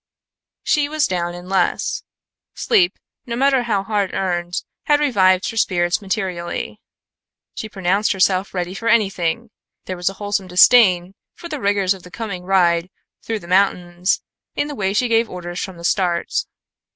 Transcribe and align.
She 0.63 0.89
was 0.89 1.05
down 1.05 1.35
in 1.35 1.47
less. 1.47 2.01
Sleep, 2.55 2.97
no 3.27 3.35
matter 3.35 3.61
how 3.61 3.83
hard 3.83 4.15
earned, 4.15 4.55
had 4.85 4.99
revived 4.99 5.51
her 5.51 5.57
spirits 5.57 6.01
materially. 6.01 6.79
She 7.53 7.69
pronounced 7.69 8.11
herself 8.11 8.51
ready 8.51 8.73
for 8.73 8.87
anything; 8.87 9.51
there 9.85 9.95
was 9.97 10.09
a 10.09 10.13
wholesome 10.13 10.47
disdain 10.47 11.13
for 11.35 11.49
the 11.49 11.61
rigors 11.61 11.93
of 11.93 12.01
the 12.01 12.09
coming 12.09 12.45
ride 12.45 12.89
through 13.21 13.41
the 13.41 13.47
mountains 13.47 14.23
in 14.55 14.67
the 14.67 14.73
way 14.73 14.91
she 14.93 15.07
gave 15.07 15.29
orders 15.29 15.59
for 15.59 15.73
the 15.73 15.83
start. 15.85 16.33